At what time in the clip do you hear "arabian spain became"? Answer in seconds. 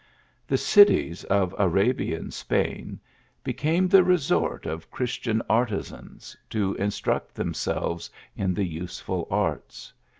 1.59-3.87